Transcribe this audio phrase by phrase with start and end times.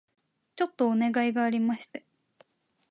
[0.55, 2.03] ちょっとお願いがありまして